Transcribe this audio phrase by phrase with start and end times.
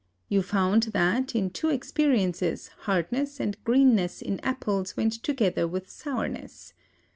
[0.29, 6.73] You found that, in two experiences, hardness and greenness in apples went together with sourness.